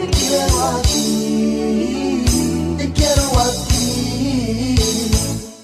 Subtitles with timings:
[0.00, 2.24] Te quiero a ti,
[2.78, 4.74] te quiero a ti.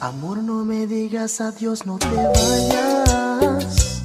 [0.00, 4.02] Amor, no me digas adiós, no te vayas.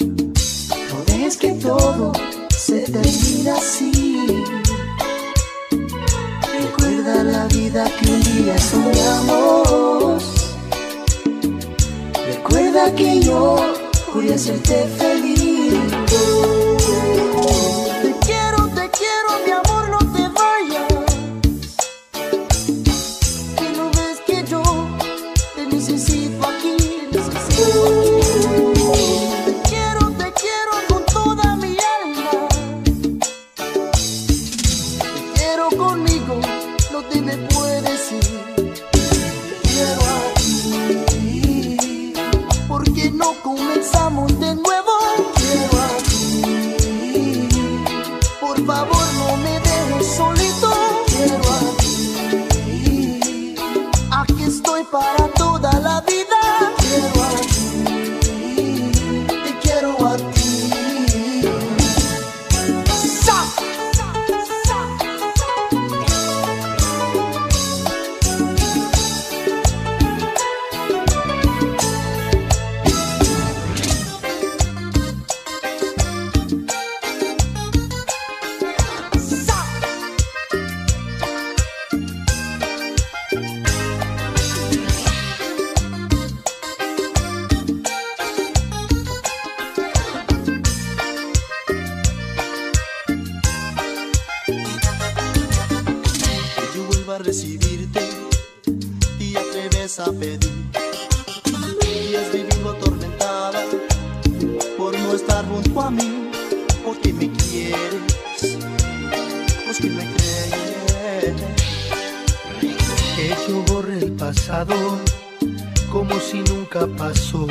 [0.00, 2.12] No dejes que todo
[2.56, 4.42] se termina así.
[6.58, 10.24] Recuerda la vida que un día soñamos.
[12.26, 13.56] Recuerda que yo
[14.14, 15.31] voy a hacerte feliz.
[105.80, 106.30] a mí
[106.84, 108.58] porque me quieres,
[109.66, 111.34] porque me crees.
[113.16, 114.74] Que yo borre el pasado
[115.90, 117.46] como si nunca pasó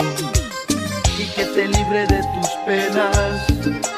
[1.18, 3.48] y que te libre de tus penas,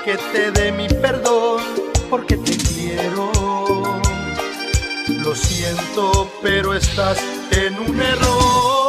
[0.06, 1.62] que te dé mi perdón
[2.10, 3.32] porque te quiero.
[5.24, 7.18] Lo siento, pero estás
[7.52, 8.83] en un error.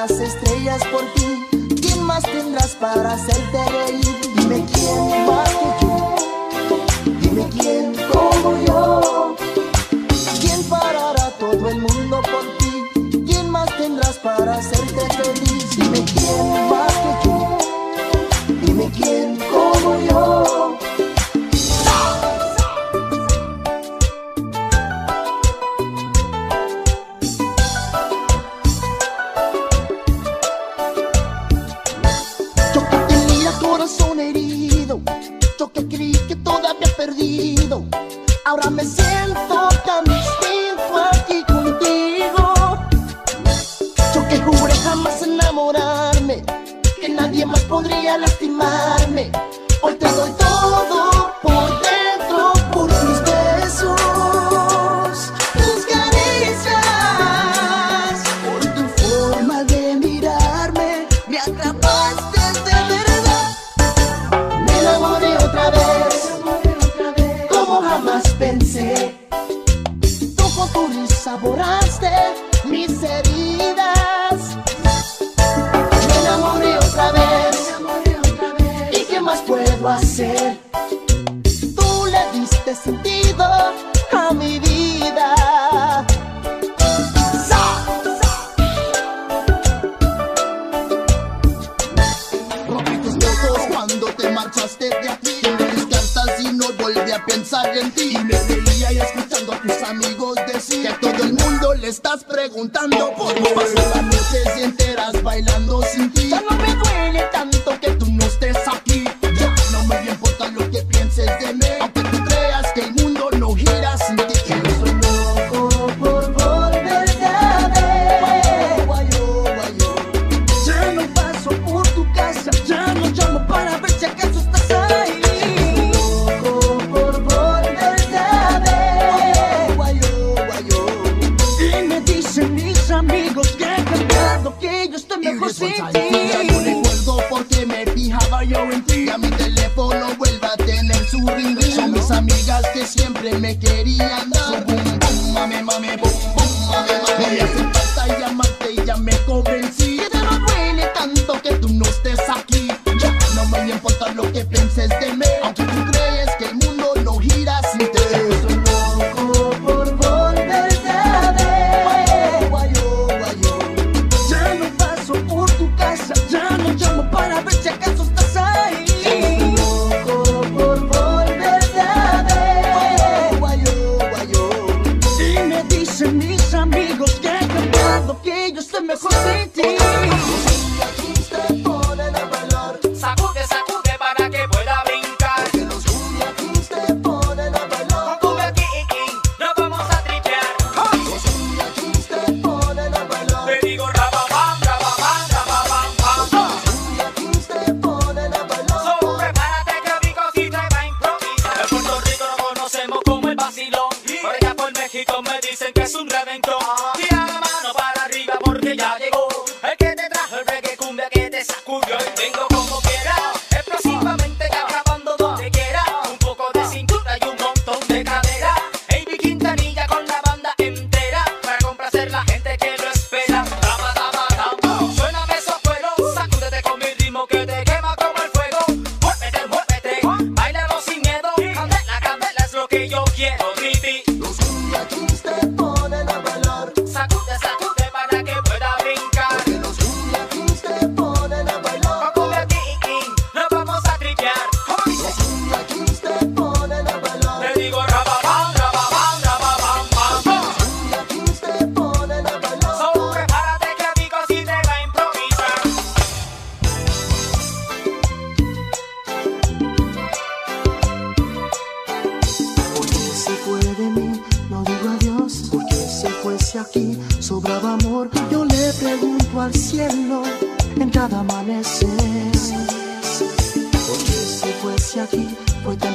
[0.00, 1.76] las estrellas por ti.
[1.82, 4.19] ¿Quién más tendrás para hacerte reír?
[38.50, 42.52] Ahora me siento tan distinto aquí contigo.
[44.12, 46.42] Yo que juré jamás enamorarme,
[47.00, 48.99] que nadie más podría lastimar.
[79.80, 80.29] água seca.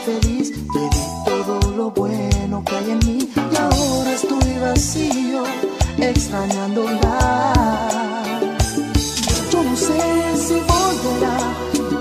[0.05, 5.43] feliz, bebí todo lo bueno que hay en mí y ahora estoy vacío,
[5.97, 7.53] extrañándola.
[9.51, 9.99] Yo no sé
[10.37, 11.37] si volverá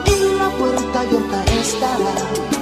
[0.04, 2.53] y la puerta abierta estará.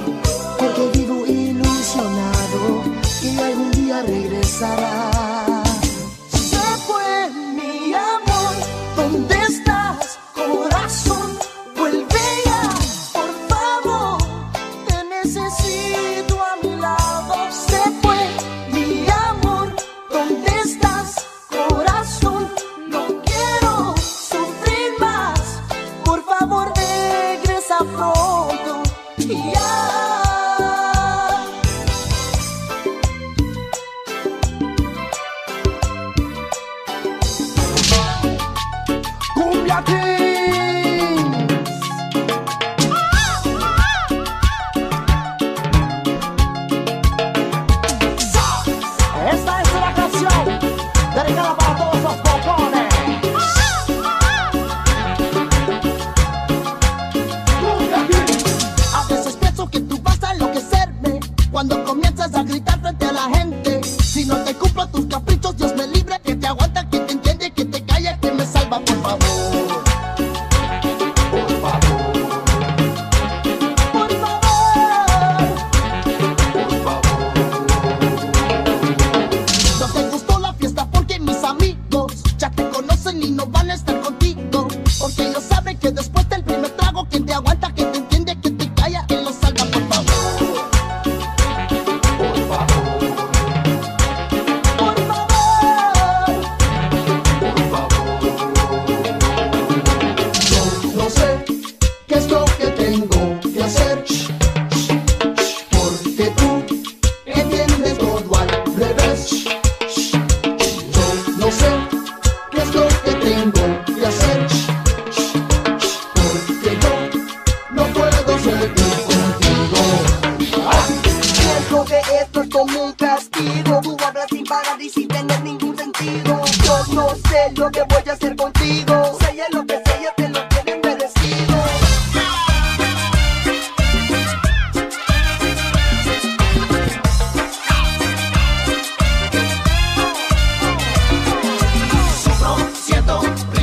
[29.33, 29.82] Yeah.
[64.93, 65.32] tus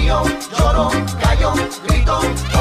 [0.10, 0.24] mío,
[0.58, 0.90] lloro,
[1.22, 1.54] callo,
[1.88, 2.59] grito.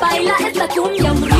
[0.00, 1.39] bay lá hết là cũng dòng